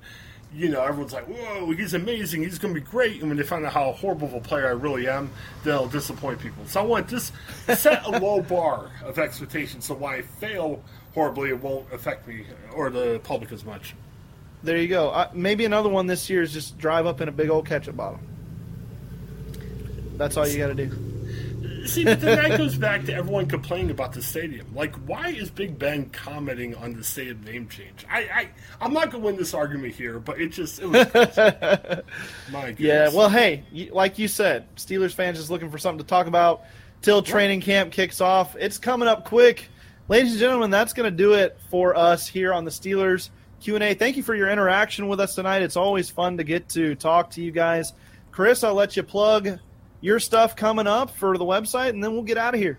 [0.54, 2.42] you know everyone's like, "Whoa, he's amazing!
[2.42, 4.66] He's going to be great," and when they find out how horrible of a player
[4.66, 5.30] I really am,
[5.64, 6.64] they'll disappoint people.
[6.66, 7.32] So I want to just
[7.80, 10.82] set a low bar of expectations, so when I fail
[11.14, 13.94] horribly, it won't affect me or the public as much.
[14.62, 15.10] There you go.
[15.10, 17.96] Uh, maybe another one this year is just drive up in a big old ketchup
[17.96, 18.20] bottle.
[20.16, 21.11] That's all you got to do.
[21.86, 24.66] See, but then that goes back to everyone complaining about the stadium.
[24.74, 28.06] Like, why is Big Ben commenting on the stadium name change?
[28.10, 28.48] I, I
[28.80, 31.06] I'm not going to win this argument here, but it just it was.
[32.52, 32.80] My goodness.
[32.80, 36.62] Yeah, well, hey, like you said, Steelers fans just looking for something to talk about
[37.00, 38.56] till training camp kicks off.
[38.56, 39.68] It's coming up quick,
[40.08, 40.70] ladies and gentlemen.
[40.70, 43.30] That's going to do it for us here on the Steelers
[43.60, 43.94] Q and A.
[43.94, 45.62] Thank you for your interaction with us tonight.
[45.62, 47.92] It's always fun to get to talk to you guys.
[48.30, 49.58] Chris, I'll let you plug
[50.02, 52.78] your stuff coming up for the website, and then we'll get out of here.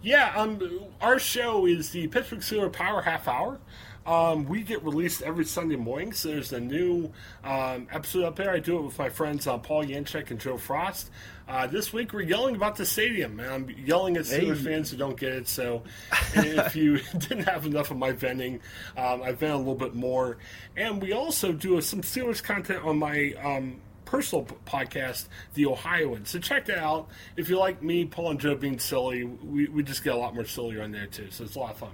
[0.00, 3.58] Yeah, um, our show is the Pittsburgh Steelers Power Half Hour.
[4.06, 7.12] Um, we get released every Sunday morning, so there's a new
[7.44, 8.50] um, episode up there.
[8.50, 11.10] I do it with my friends uh, Paul Yanchek and Joe Frost.
[11.46, 14.64] Uh, this week we're yelling about the stadium, and I'm yelling at Steelers Hey.
[14.64, 15.48] fans who don't get it.
[15.48, 15.82] So
[16.34, 18.60] if you didn't have enough of my venting,
[18.96, 20.38] um, I vent a little bit more.
[20.76, 23.78] And we also do some Steelers content on my um,
[24.08, 26.24] personal podcast, The Ohioan.
[26.24, 27.08] So check that out.
[27.36, 30.34] If you like me, Paul and Joe being silly, we, we just get a lot
[30.34, 31.26] more sillier on there too.
[31.30, 31.90] So it's a lot of fun.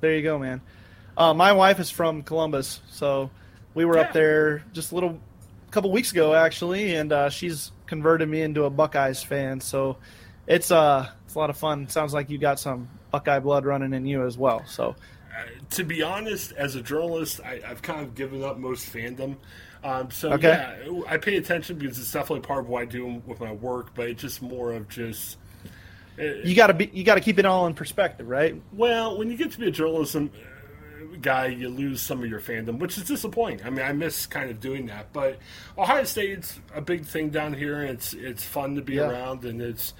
[0.00, 0.60] There you go, man.
[1.16, 3.30] Uh, my wife is from Columbus, so
[3.72, 4.02] we were Yeah.
[4.02, 5.18] up there just a little
[5.70, 9.60] couple weeks ago, actually, and uh, she's converted me into a Buckeyes fan.
[9.60, 9.96] So
[10.46, 11.88] it's uh it's a lot of fun.
[11.88, 14.62] Sounds like you got some Buckeye blood running in you as well.
[14.66, 14.94] So
[15.70, 19.36] to be honest, as a journalist, I, I've kind of given up most fandom.
[19.84, 20.48] Um, so Okay.
[20.48, 23.94] yeah, I pay attention because it's definitely part of what I do with my work.
[23.94, 25.36] But it's just more of just
[26.18, 28.60] you got to be you got to keep it all in perspective, right?
[28.72, 30.30] well, when you get to be a journalism
[31.20, 33.64] guy, you lose some of your fandom, which is disappointing.
[33.66, 35.12] I mean, I miss kind of doing that.
[35.12, 35.38] But
[35.78, 37.80] Ohio State's a big thing down here.
[37.82, 39.10] and It's it's fun to be Yeah.
[39.10, 39.92] around and it's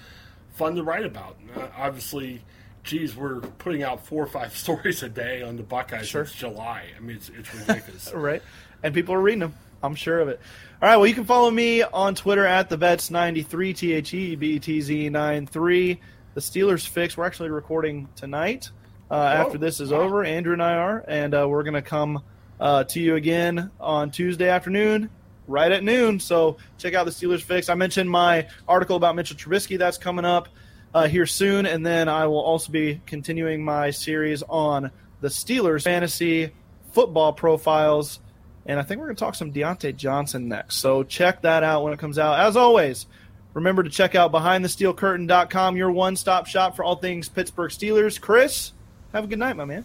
[0.54, 1.36] fun to write about.
[1.56, 2.42] Uh, obviously.
[2.84, 6.26] Geez, we're putting out four or five stories a day on the Buckeyes Sure.
[6.26, 6.84] since July.
[6.94, 8.12] I mean, it's, it's ridiculous.
[8.14, 8.42] right?
[8.82, 9.54] And people are reading them.
[9.84, 10.40] I'm sure of it.
[10.80, 10.96] All right.
[10.96, 14.52] Well, you can follow me on Twitter at the Betz 93 T H E B
[14.52, 16.00] E T Z 93.
[16.34, 17.16] The Steelers fix.
[17.16, 18.70] We're actually recording tonight.
[19.10, 22.22] Uh, after this is over, Andrew and I are, and uh, we're gonna come
[22.58, 25.10] uh, to you again on Tuesday afternoon,
[25.46, 26.18] right at noon.
[26.18, 27.68] So check out the Steelers fix.
[27.68, 29.78] I mentioned my article about Mitchell Trubisky.
[29.78, 30.48] That's coming up
[30.94, 35.82] uh, here soon, and then I will also be continuing my series on the Steelers
[35.84, 36.52] fantasy
[36.92, 38.20] football profiles.
[38.66, 40.76] And I think we're going to talk some Diontae Johnson next.
[40.76, 42.38] So check that out when it comes out.
[42.38, 43.06] As always,
[43.52, 48.20] remember to check out BehindTheSteelCurtain.com, your one stop shop for all things Pittsburgh Steelers.
[48.20, 48.72] Chris,
[49.12, 49.84] have a good night, my man.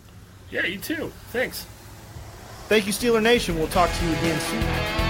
[0.49, 1.11] Yeah, you too.
[1.29, 1.65] Thanks.
[2.67, 3.57] Thank you, Steeler Nation.
[3.57, 5.08] We'll talk to you again soon.